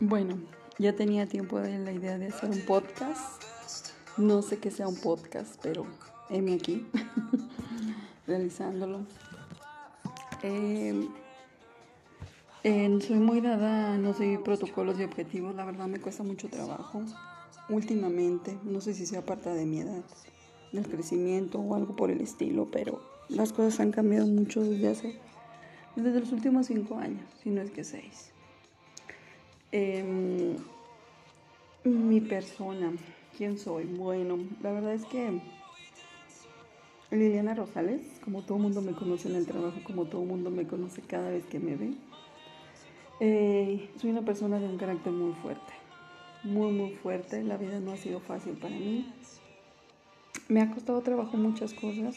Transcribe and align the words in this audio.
Bueno, 0.00 0.36
ya 0.78 0.94
tenía 0.94 1.26
tiempo 1.26 1.58
de 1.58 1.78
la 1.78 1.90
idea 1.90 2.18
de 2.18 2.26
hacer 2.26 2.50
un 2.50 2.60
podcast. 2.66 3.42
No 4.18 4.42
sé 4.42 4.58
qué 4.58 4.70
sea 4.70 4.86
un 4.88 4.96
podcast, 4.96 5.58
pero 5.62 5.86
heme 6.28 6.52
aquí 6.52 6.86
realizándolo. 8.26 9.06
Em, 10.42 11.08
soy 13.00 13.18
muy 13.18 13.40
dada 13.40 13.96
no 13.96 14.12
seguir 14.12 14.42
protocolos 14.42 15.00
y 15.00 15.04
objetivos. 15.04 15.54
La 15.54 15.64
verdad 15.64 15.86
me 15.86 15.98
cuesta 15.98 16.22
mucho 16.22 16.50
trabajo. 16.50 17.02
Últimamente, 17.70 18.58
no 18.64 18.82
sé 18.82 18.92
si 18.92 19.06
sea 19.06 19.24
parte 19.24 19.48
de 19.48 19.64
mi 19.64 19.80
edad, 19.80 20.04
del 20.72 20.86
crecimiento 20.88 21.58
o 21.58 21.74
algo 21.74 21.96
por 21.96 22.10
el 22.10 22.20
estilo, 22.20 22.68
pero 22.70 23.00
las 23.30 23.54
cosas 23.54 23.80
han 23.80 23.92
cambiado 23.92 24.26
mucho 24.26 24.60
desde 24.60 24.88
hace, 24.88 25.18
desde 25.96 26.20
los 26.20 26.32
últimos 26.32 26.66
cinco 26.66 26.98
años, 26.98 27.24
si 27.42 27.48
no 27.48 27.62
es 27.62 27.70
que 27.70 27.82
seis. 27.82 28.35
Em, 29.78 30.56
mi 31.84 32.22
persona, 32.22 32.94
¿quién 33.36 33.58
soy? 33.58 33.84
Bueno, 33.84 34.38
la 34.62 34.72
verdad 34.72 34.94
es 34.94 35.04
que 35.04 35.38
Liliana 37.10 37.54
Rosales, 37.54 38.00
como 38.24 38.40
todo 38.40 38.56
mundo 38.56 38.80
me 38.80 38.92
conoce 38.92 39.28
en 39.28 39.34
el 39.34 39.46
trabajo, 39.46 39.78
como 39.84 40.06
todo 40.06 40.22
mundo 40.22 40.50
me 40.50 40.66
conoce 40.66 41.02
cada 41.02 41.28
vez 41.28 41.44
que 41.44 41.58
me 41.58 41.76
ve, 41.76 41.92
eh, 43.20 43.90
soy 44.00 44.08
una 44.08 44.24
persona 44.24 44.58
de 44.58 44.66
un 44.66 44.78
carácter 44.78 45.12
muy 45.12 45.34
fuerte, 45.34 45.74
muy, 46.42 46.72
muy 46.72 46.94
fuerte. 46.94 47.42
La 47.42 47.58
vida 47.58 47.78
no 47.78 47.92
ha 47.92 47.98
sido 47.98 48.20
fácil 48.20 48.54
para 48.54 48.74
mí. 48.74 49.12
Me 50.48 50.62
ha 50.62 50.70
costado 50.70 51.02
trabajo 51.02 51.36
muchas 51.36 51.74
cosas, 51.74 52.16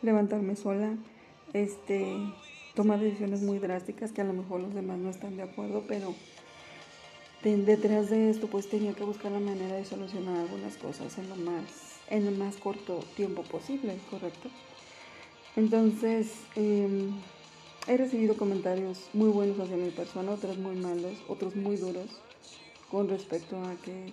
levantarme 0.00 0.54
sola, 0.54 0.94
este, 1.54 2.16
tomar 2.76 3.00
decisiones 3.00 3.42
muy 3.42 3.58
drásticas 3.58 4.12
que 4.12 4.20
a 4.20 4.24
lo 4.24 4.32
mejor 4.32 4.60
los 4.60 4.74
demás 4.74 4.98
no 4.98 5.10
están 5.10 5.36
de 5.36 5.42
acuerdo, 5.42 5.82
pero 5.88 6.14
detrás 7.42 8.08
de 8.08 8.30
esto 8.30 8.46
pues 8.46 8.68
tenía 8.68 8.94
que 8.94 9.04
buscar 9.04 9.30
la 9.30 9.40
manera 9.40 9.76
de 9.76 9.84
solucionar 9.84 10.38
algunas 10.38 10.76
cosas 10.76 11.18
en 11.18 11.28
lo 11.28 11.36
más, 11.36 11.98
en 12.08 12.26
el 12.26 12.36
más 12.36 12.56
corto 12.56 13.00
tiempo 13.16 13.42
posible, 13.42 13.98
¿correcto? 14.10 14.48
Entonces, 15.56 16.32
em, 16.56 17.12
he 17.86 17.96
recibido 17.96 18.36
comentarios 18.36 19.08
muy 19.12 19.28
buenos 19.28 19.60
hacia 19.60 19.76
mi 19.76 19.90
persona, 19.90 20.32
otros 20.32 20.56
muy 20.58 20.74
malos, 20.74 21.12
otros 21.28 21.54
muy 21.54 21.76
duros, 21.76 22.06
con 22.90 23.08
respecto 23.08 23.56
a 23.62 23.74
que 23.76 24.12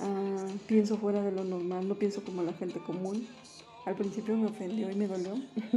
ah, 0.00 0.46
pienso 0.66 0.98
fuera 0.98 1.22
de 1.22 1.32
lo 1.32 1.44
normal, 1.44 1.88
no 1.88 1.94
pienso 1.94 2.22
como 2.22 2.42
la 2.42 2.52
gente 2.52 2.80
común. 2.80 3.26
Al 3.86 3.96
principio 3.96 4.36
me 4.36 4.46
ofendió 4.46 4.90
y 4.90 4.94
me 4.94 5.08
dolió. 5.08 5.34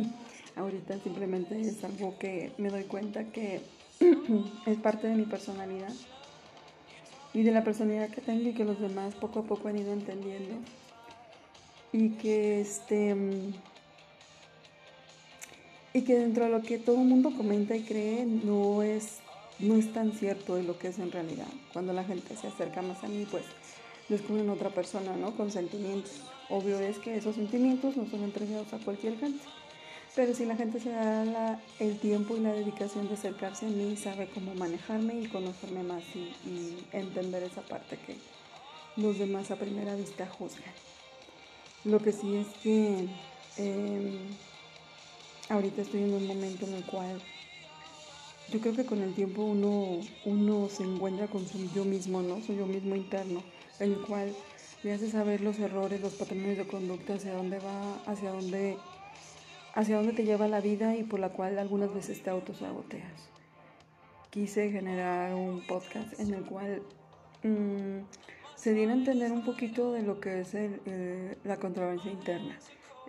Ahorita 0.55 0.99
simplemente 0.99 1.59
es 1.59 1.83
algo 1.83 2.17
que 2.19 2.52
me 2.58 2.69
doy 2.69 2.83
cuenta 2.83 3.25
que 3.25 3.61
es 4.66 4.77
parte 4.77 5.08
de 5.08 5.16
mi 5.16 5.25
personalidad 5.25 5.93
y 7.36 7.44
de 7.44 7.52
la 7.52 7.66
personalidad 7.66 8.09
que 8.09 8.22
tengo 8.22 8.50
y 8.50 8.53
que 8.53 8.64
los 8.64 8.80
demás 8.80 9.14
poco 9.14 9.39
a 9.39 9.44
poco 9.44 9.67
han 9.67 9.78
ido 9.78 9.91
entendiendo. 9.91 10.55
Y 11.92 12.11
que 12.11 12.61
este 12.61 13.14
y 15.94 16.02
que 16.02 16.17
dentro 16.17 16.45
de 16.45 16.52
lo 16.52 16.61
que 16.61 16.77
todo 16.77 16.95
el 16.95 17.08
mundo 17.08 17.33
comenta 17.36 17.75
y 17.75 17.83
cree 17.83 18.25
no 18.25 18.83
es 18.83 19.17
no 19.59 19.75
es 19.75 19.92
tan 19.94 20.14
cierto 20.14 20.55
de 20.55 20.64
lo 20.64 20.80
que 20.80 20.88
es 20.88 21.00
en 21.00 21.11
realidad. 21.11 21.47
Cuando 21.73 21.92
la 21.92 22.05
gente 22.05 22.38
se 22.38 22.47
acerca 22.47 22.81
más 22.81 23.03
a 23.03 23.09
mí, 23.09 23.27
pues 23.30 23.44
descubren 24.08 24.49
otra 24.49 24.70
persona, 24.70 25.16
¿no? 25.17 25.36
Con 25.36 25.52
sentimientos. 25.52 26.22
Obvio 26.49 26.80
es 26.80 26.99
que 26.99 27.17
esos 27.17 27.36
sentimientos 27.36 27.97
no 27.97 28.09
son 28.09 28.23
entregados 28.23 28.72
a 28.73 28.77
cualquier 28.77 29.17
gente. 29.17 29.44
Pero 30.16 30.33
si 30.33 30.45
la 30.45 30.55
gente 30.55 30.80
se 30.80 30.91
da 30.91 31.59
el 31.80 31.99
tiempo 31.99 32.38
y 32.38 32.39
la 32.39 32.53
dedicación 32.53 33.09
de 33.09 33.16
acercarse 33.16 33.66
a 33.66 33.69
mí, 33.69 33.97
sabe 33.97 34.30
cómo 34.33 34.55
manejarme 34.55 35.19
y 35.19 35.27
conocerme 35.27 35.83
más 35.83 36.03
y, 36.16 36.77
entender 36.94 37.44
esa 37.44 37.61
parte 37.61 37.97
que 37.97 38.16
los 38.95 39.19
demás 39.19 39.52
a 39.52 39.58
primera 39.58 39.93
vista 39.95 40.25
juzgan. 40.25 40.73
Lo 41.83 41.99
que 41.99 42.13
sí 42.13 42.36
es 42.38 42.47
que 42.63 43.08
em, 43.58 44.20
ahorita 45.49 45.81
estoy 45.81 46.03
en 46.03 46.14
un 46.14 46.27
momento 46.27 46.65
en 46.65 46.76
el 46.76 46.86
cual 46.86 47.21
yo 48.52 48.61
creo 48.61 48.76
que 48.76 48.86
con 48.86 49.02
el 49.02 49.14
tiempo 49.14 49.43
uno, 49.43 49.99
uno 50.23 50.70
se 50.70 50.83
encuentra 50.83 51.27
con 51.27 51.45
su 51.45 51.70
yo 51.73 51.83
mismo, 51.83 52.21
¿no? 52.21 52.42
Su 52.42 52.53
yo 52.53 52.65
mismo 52.65 52.95
interno, 52.95 53.43
el 53.80 53.97
cual 53.97 54.33
le 54.83 54.93
hace 54.93 55.11
saber 55.11 55.42
los 55.42 55.59
errores, 55.59 55.99
los 55.99 56.14
patrones 56.14 56.58
de 56.58 56.67
conducta, 56.67 57.15
hacia 57.15 57.33
dónde 57.33 57.59
va, 57.59 57.95
hacia 58.05 58.32
dónde 58.32 58.77
hacia 59.75 59.97
dónde 59.97 60.13
te 60.13 60.23
lleva 60.23 60.47
la 60.47 60.61
vida 60.61 60.95
y 60.95 61.03
por 61.03 61.19
la 61.19 61.30
cual 61.30 61.59
algunas 61.59 61.93
veces 61.93 62.23
te 62.23 62.30
autosaboteas. 62.30 63.30
Quise 64.30 64.71
generar 64.71 65.36
un 65.36 65.65
podcast 65.67 66.19
en 66.19 66.33
el 66.33 66.43
cual 66.43 66.81
mm, 67.43 67.99
se 68.55 68.73
diera 68.73 68.93
a 68.93 68.95
entender 68.95 69.31
un 69.31 69.43
poquito 69.43 69.91
de 69.91 70.02
lo 70.02 70.19
que 70.19 70.41
es 70.41 70.55
la 71.43 71.58
controversia 71.58 72.11
interna, 72.11 72.58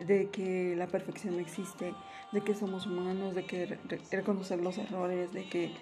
de 0.05 0.29
que 0.29 0.75
la 0.77 0.89
perfección 0.89 1.39
existe, 1.39 1.95
de 2.33 2.41
que 2.43 2.55
somos 2.55 2.87
humanos, 2.87 3.35
de 3.35 3.47
que 3.47 3.79
reconocer 4.11 4.61
los 4.61 4.77
errores, 4.77 5.33
de 5.33 5.49
que 5.49 5.73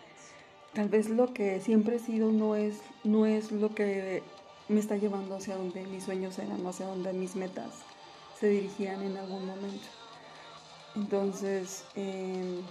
tal 0.75 0.89
vez 0.91 1.09
lo 1.09 1.33
que 1.33 1.61
siempre 1.61 1.97
he 1.97 1.99
sido 1.99 2.31
no 2.31 2.56
es, 2.56 2.81
no 3.05 3.25
es 3.27 3.53
lo 3.53 3.75
que 3.75 4.23
me 4.69 4.81
está 4.81 4.97
llevando 4.97 5.37
hacia 5.37 5.56
donde 5.56 5.83
mis 5.87 6.05
sueños 6.05 6.39
eran, 6.39 6.67
hacia 6.67 6.87
donde 6.87 7.12
mis 7.12 7.37
metas 7.37 7.84
se 8.39 8.49
dirigían 8.49 9.03
en 9.03 9.17
algún 9.17 9.47
momento. 9.47 10.04
Entonces, 10.97 11.84
em, 11.97 12.62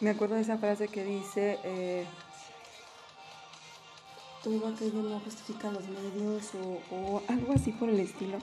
me 0.00 0.10
acuerdo 0.10 0.34
de 0.34 0.42
esa 0.42 0.58
frase 0.58 0.88
que 0.88 1.04
dice, 1.04 1.58
eh, 1.62 2.04
todo 4.42 4.68
aquello 4.68 5.02
no 5.02 5.20
justifica 5.20 5.70
los 5.70 5.84
medios 5.88 6.50
o, 6.90 7.22
algo 7.28 7.52
así 7.52 7.72
por 7.72 7.88
el 7.88 8.00
estilo. 8.00 8.38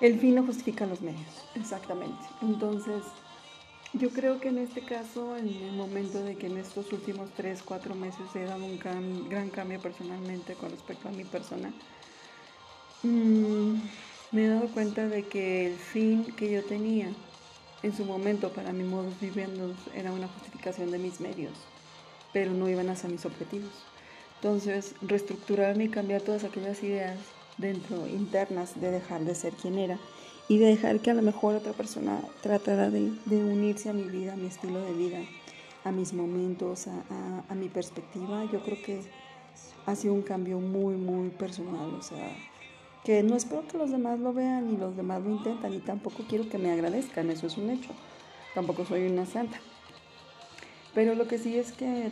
El 0.00 0.18
fin 0.20 0.36
no 0.36 0.44
justifica 0.44 0.86
los 0.86 1.00
medios, 1.00 1.44
exactamente. 1.56 2.24
Entonces, 2.40 3.02
yo 3.92 4.10
creo 4.10 4.38
que 4.40 4.48
en 4.48 4.58
este 4.58 4.82
caso, 4.82 5.36
en 5.36 5.48
el 5.48 5.72
momento 5.72 6.22
de 6.22 6.36
que 6.36 6.46
en 6.46 6.56
estos 6.56 6.92
últimos 6.92 7.30
3, 7.36 7.62
4 7.64 7.94
meses 7.96 8.34
he 8.34 8.44
dado 8.44 8.64
un 8.64 8.78
gran 8.78 9.50
cambio 9.50 9.80
personalmente 9.80 10.54
con 10.54 10.70
respecto 10.70 11.08
a 11.08 11.12
mi 11.12 11.24
persona, 11.24 11.72
mm, 13.02 13.74
me 14.30 14.44
he 14.44 14.48
dado 14.48 14.68
cuenta 14.68 15.08
de 15.08 15.26
que 15.26 15.66
el 15.66 15.78
fin 15.78 16.24
que 16.36 16.50
yo 16.52 16.64
tenía, 16.64 17.10
en 17.82 17.96
su 17.96 18.04
momento, 18.04 18.50
para 18.50 18.72
mi 18.72 18.84
modo 18.84 19.10
viviendo, 19.20 19.74
era 19.94 20.12
una 20.12 20.28
justificación 20.28 20.90
de 20.90 20.98
mis 20.98 21.20
medios, 21.20 21.52
pero 22.32 22.52
no 22.52 22.68
iban 22.68 22.88
hacia 22.88 23.08
mis 23.08 23.24
objetivos. 23.24 23.70
Entonces, 24.36 24.94
reestructurarme 25.02 25.84
y 25.84 25.88
cambiar 25.88 26.22
todas 26.22 26.44
aquellas 26.44 26.82
ideas 26.82 27.18
dentro, 27.56 28.06
internas, 28.06 28.80
de 28.80 28.90
dejar 28.90 29.22
de 29.22 29.34
ser 29.34 29.52
quien 29.54 29.78
era 29.78 29.98
y 30.48 30.58
de 30.58 30.66
dejar 30.66 31.00
que 31.00 31.10
a 31.10 31.14
lo 31.14 31.22
mejor 31.22 31.56
otra 31.56 31.72
persona 31.72 32.20
tratara 32.42 32.90
de, 32.90 33.10
unirse 33.30 33.90
a 33.90 33.92
mi 33.92 34.04
vida, 34.04 34.34
a 34.34 34.36
mi 34.36 34.46
estilo 34.46 34.80
de 34.80 34.92
vida, 34.92 35.18
a 35.84 35.92
mis 35.92 36.12
momentos, 36.12 36.86
a, 36.86 37.44
a 37.48 37.54
mi 37.54 37.68
perspectiva, 37.68 38.44
yo 38.44 38.62
creo 38.62 38.82
que 38.82 39.02
ha 39.86 39.96
sido 39.96 40.14
un 40.14 40.22
cambio 40.22 40.60
muy, 40.60 40.96
muy 40.96 41.30
personal. 41.30 41.94
O 41.94 42.02
sea, 42.02 42.36
que 43.08 43.22
no 43.22 43.36
espero 43.36 43.66
que 43.66 43.78
los 43.78 43.90
demás 43.90 44.20
lo 44.20 44.34
vean 44.34 44.70
y 44.70 44.76
los 44.76 44.94
demás 44.94 45.22
lo 45.22 45.30
intentan 45.30 45.72
y 45.72 45.78
tampoco 45.78 46.24
quiero 46.28 46.46
que 46.50 46.58
me 46.58 46.70
agradezcan, 46.70 47.30
eso 47.30 47.46
es 47.46 47.56
un 47.56 47.70
hecho. 47.70 47.88
Tampoco 48.54 48.84
soy 48.84 49.06
una 49.06 49.24
santa. 49.24 49.58
Pero 50.92 51.14
lo 51.14 51.26
que 51.26 51.38
sí 51.38 51.56
es 51.56 51.72
que, 51.72 52.10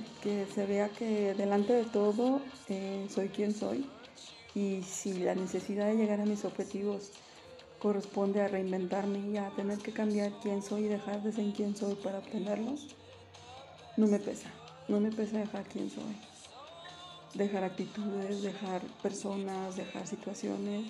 se 0.55 0.65
vea 0.65 0.89
que 0.89 1.34
delante 1.34 1.75
de 1.75 1.84
todo 1.84 2.41
eh, 2.71 3.07
soy 3.11 3.29
quien 3.29 3.53
soy 3.53 3.84
y 4.55 4.84
si 4.84 5.19
la 5.19 5.34
necesidad 5.34 5.84
de 5.84 5.97
llegar 5.97 6.19
a 6.23 6.25
mis 6.25 6.47
objetivos 6.47 7.11
corresponde 7.78 8.41
a 8.41 8.49
reinventarme 8.49 9.19
y 9.19 9.37
a 9.37 9.51
tener 9.51 9.77
que 9.77 9.93
cambiar 9.93 10.33
quién 10.43 10.63
soy 10.63 10.87
y 10.87 10.89
dejar 10.89 11.23
de 11.23 11.31
ser 11.31 11.53
quien 11.53 11.77
soy 11.77 11.95
para 11.97 12.21
obtenerlos, 12.21 12.97
no 13.99 14.07
me 14.07 14.19
pesa, 14.19 14.49
no 14.89 14.99
me 14.99 15.13
pesa 15.13 15.41
dejar 15.41 15.65
quién 15.65 15.91
soy 15.91 16.17
dejar 17.36 17.65
actitudes, 17.65 18.42
dejar 18.42 18.83
personas, 19.03 19.77
dejar 19.77 20.06
situaciones, 20.06 20.86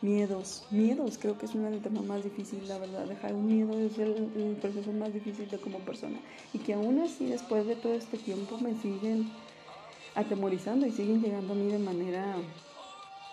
miedos. 0.00 0.66
Miedos, 0.70 1.18
creo 1.18 1.36
que 1.38 1.46
es 1.46 1.54
uno 1.54 1.64
de 1.66 1.72
los 1.72 1.82
temas 1.82 2.04
más 2.04 2.22
difíciles, 2.22 2.68
la 2.68 2.78
verdad. 2.78 3.06
Dejar 3.06 3.34
un 3.34 3.46
miedo 3.46 3.78
es 3.78 3.98
el, 3.98 4.56
proceso 4.60 4.92
más 4.92 5.12
difícil 5.12 5.48
de 5.48 5.58
como 5.58 5.78
persona. 5.80 6.18
Y 6.52 6.58
que 6.58 6.74
aún 6.74 7.00
así, 7.00 7.26
después 7.26 7.66
de 7.66 7.76
todo 7.76 7.94
este 7.94 8.18
tiempo, 8.18 8.58
me 8.58 8.74
siguen 8.80 9.30
atemorizando 10.14 10.86
y 10.86 10.92
siguen 10.92 11.22
llegando 11.22 11.54
a 11.54 11.56
mí 11.56 11.72
de 11.72 11.78
manera 11.78 12.36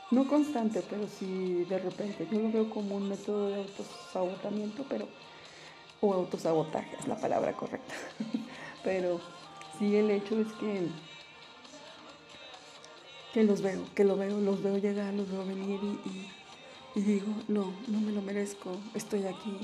no 0.09 0.27
constante, 0.27 0.81
pero 0.89 1.07
sí 1.07 1.65
de 1.69 1.77
repente. 1.77 2.27
Yo 2.31 2.39
lo 2.39 2.51
veo 2.51 2.69
como 2.69 2.95
un 2.95 3.07
método 3.07 3.49
de 3.49 3.55
autosabotamiento, 3.55 4.85
pero. 4.89 5.07
o 6.01 6.13
autosabotaje 6.13 6.97
es 6.99 7.07
la 7.07 7.17
palabra 7.17 7.53
correcta. 7.53 7.93
pero 8.83 9.21
sí, 9.77 9.95
el 9.95 10.09
hecho 10.09 10.39
es 10.39 10.51
que 10.53 10.87
que 13.33 13.43
los 13.43 13.61
veo, 13.61 13.83
que 13.95 14.03
lo 14.03 14.17
veo, 14.17 14.39
los 14.39 14.61
veo 14.61 14.77
llegar, 14.77 15.13
los 15.13 15.29
veo 15.29 15.45
venir 15.45 15.79
y, 16.95 17.01
digo, 17.01 17.27
no, 17.47 17.71
no 17.87 18.01
me 18.01 18.11
lo 18.11 18.21
merezco, 18.21 18.71
estoy 18.93 19.25
aquí, 19.25 19.57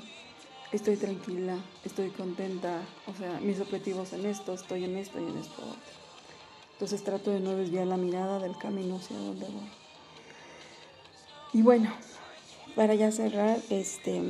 estoy 0.71 0.95
tranquila, 0.95 1.57
estoy 1.83 2.09
contenta, 2.11 2.81
o 3.07 3.13
sea, 3.13 3.39
mis 3.41 3.59
objetivos 3.59 4.13
en 4.13 4.25
esto, 4.25 4.53
estoy 4.53 4.85
en 4.85 4.95
esto 4.95 5.19
y 5.19 5.23
en 5.23 5.37
esto 5.37 5.63
Entonces 6.73 7.03
trato 7.03 7.31
de 7.31 7.41
no 7.41 7.55
desviar 7.55 7.87
la 7.87 7.97
mirada 7.97 8.39
del 8.39 8.57
camino 8.57 8.95
hacia 8.97 9.17
donde 9.17 9.45
voy. 9.45 9.69
Y 11.53 11.61
bueno, 11.61 11.91
para 12.75 12.95
ya 12.95 13.11
cerrar, 13.11 13.59
este, 13.69 14.21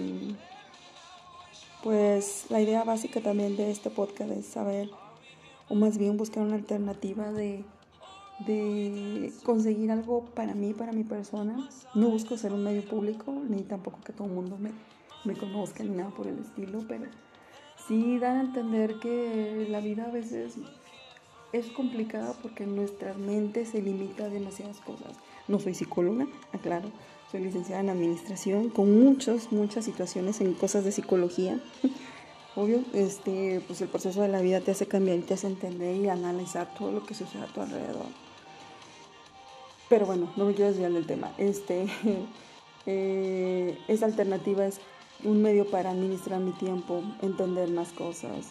pues 1.83 2.45
la 2.49 2.61
idea 2.61 2.83
básica 2.83 3.21
también 3.21 3.55
de 3.57 3.69
este 3.69 3.89
podcast 3.91 4.31
es 4.31 4.45
saber, 4.47 4.89
o 5.69 5.75
más 5.75 5.97
bien 5.97 6.17
buscar 6.17 6.43
una 6.43 6.55
alternativa 6.55 7.31
de, 7.31 7.63
de 8.39 9.33
conseguir 9.43 9.91
algo 9.91 10.25
para 10.25 10.53
mí, 10.53 10.73
para 10.73 10.91
mi 10.91 11.03
persona. 11.03 11.69
No 11.95 12.09
busco 12.09 12.37
ser 12.37 12.53
un 12.53 12.63
medio 12.63 12.85
público, 12.85 13.31
ni 13.31 13.63
tampoco 13.63 13.99
que 14.03 14.13
todo 14.13 14.27
el 14.27 14.33
mundo 14.33 14.57
me, 14.57 14.71
me 15.25 15.35
conozca, 15.35 15.83
ni 15.83 15.91
nada 15.91 16.09
por 16.11 16.27
el 16.27 16.39
estilo, 16.39 16.83
pero 16.87 17.05
sí 17.87 18.19
dar 18.19 18.37
a 18.37 18.41
entender 18.41 18.99
que 18.99 19.67
la 19.69 19.79
vida 19.79 20.05
a 20.05 20.11
veces 20.11 20.55
es 21.53 21.67
complicada 21.67 22.33
porque 22.41 22.65
nuestra 22.65 23.13
mente 23.13 23.65
se 23.65 23.81
limita 23.81 24.25
a 24.25 24.29
demasiadas 24.29 24.79
cosas. 24.81 25.13
No 25.47 25.59
soy 25.59 25.73
psicóloga, 25.73 26.27
aclaro, 26.51 26.91
soy 27.31 27.41
licenciada 27.41 27.81
en 27.81 27.89
administración 27.89 28.69
con 28.69 28.99
muchas, 29.01 29.51
muchas 29.51 29.85
situaciones 29.85 30.41
en 30.41 30.53
cosas 30.53 30.83
de 30.83 30.91
psicología. 30.91 31.59
Obvio, 32.55 32.81
este, 32.93 33.61
pues 33.67 33.81
el 33.81 33.87
proceso 33.87 34.21
de 34.21 34.29
la 34.29 34.41
vida 34.41 34.61
te 34.61 34.71
hace 34.71 34.87
cambiar, 34.87 35.19
te 35.19 35.35
hace 35.35 35.47
entender 35.47 35.95
y 35.95 36.09
analizar 36.09 36.73
todo 36.73 36.91
lo 36.91 37.05
que 37.05 37.13
sucede 37.13 37.43
a 37.43 37.47
tu 37.47 37.61
alrededor. 37.61 38.26
Pero 39.89 40.05
bueno, 40.05 40.31
no 40.35 40.45
me 40.45 40.53
quiero 40.53 40.71
desviar 40.71 40.91
del 40.91 41.05
tema. 41.05 41.31
Este, 41.37 41.87
eh, 42.85 43.77
esta 43.87 44.05
alternativa 44.05 44.65
es 44.65 44.79
un 45.23 45.41
medio 45.41 45.69
para 45.69 45.91
administrar 45.91 46.39
mi 46.39 46.51
tiempo, 46.51 47.01
entender 47.21 47.69
más 47.69 47.91
cosas, 47.93 48.47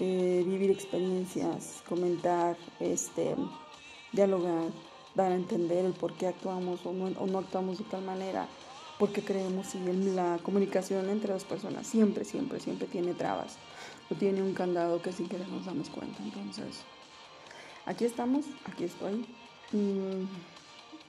eh, 0.00 0.42
vivir 0.46 0.70
experiencias, 0.70 1.82
comentar, 1.88 2.56
este, 2.80 3.34
dialogar, 4.12 4.64
dar 5.14 5.32
a 5.32 5.34
entender 5.36 5.84
el 5.84 5.92
por 5.92 6.14
qué 6.14 6.28
actuamos 6.28 6.80
o 6.86 6.92
no, 6.92 7.38
actuamos 7.38 7.78
de 7.78 7.84
tal 7.84 8.02
manera, 8.02 8.46
porque 8.98 9.22
creemos 9.22 9.74
en 9.74 10.16
la 10.16 10.38
comunicación 10.42 11.10
entre 11.10 11.32
dos 11.32 11.44
personas 11.44 11.86
siempre, 11.86 12.24
siempre, 12.24 12.60
siempre 12.60 12.86
tiene 12.86 13.14
trabas 13.14 13.56
o 14.10 14.14
tiene 14.14 14.42
un 14.42 14.54
candado 14.54 15.02
que 15.02 15.12
sin 15.12 15.28
querer 15.28 15.48
nos 15.48 15.66
damos 15.66 15.90
cuenta. 15.90 16.22
Entonces, 16.22 16.82
aquí 17.84 18.04
estamos, 18.04 18.44
aquí 18.64 18.84
estoy. 18.84 19.26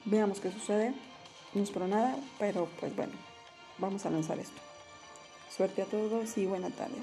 Veamos 0.04 0.40
qué 0.40 0.50
sucede. 0.50 0.94
No 1.54 1.62
espero 1.62 1.86
nada, 1.86 2.16
pero 2.38 2.68
pues 2.80 2.94
bueno, 2.96 3.12
vamos 3.78 4.04
a 4.06 4.10
lanzar 4.10 4.38
esto. 4.38 4.60
Suerte 5.54 5.82
a 5.82 5.86
todos 5.86 6.36
y 6.36 6.46
buena 6.46 6.70
tarde. 6.70 6.96